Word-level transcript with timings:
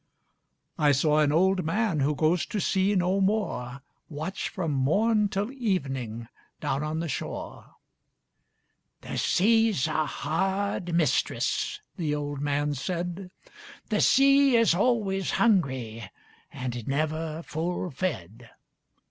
I 0.79 0.93
saw 0.93 1.19
an 1.19 1.31
old 1.31 1.63
man 1.63 1.99
who 1.99 2.15
goes 2.15 2.47
to 2.47 2.59
sea 2.59 2.95
no 2.95 3.21
more, 3.21 3.83
Watch 4.09 4.49
from 4.49 4.71
morn 4.73 5.29
till 5.29 5.51
evening 5.51 6.27
down 6.59 6.81
on 6.81 7.01
the 7.01 7.07
shore."The 7.07 9.19
sea's 9.19 9.85
a 9.85 10.07
hard 10.07 10.95
mistress," 10.95 11.81
the 11.97 12.15
old 12.15 12.41
man 12.41 12.73
said;"The 12.73 14.01
sea 14.01 14.55
is 14.57 14.73
always 14.73 15.29
hungry 15.37 16.09
and 16.51 16.87
never 16.87 17.43
full 17.43 17.91
fed. 17.91 18.49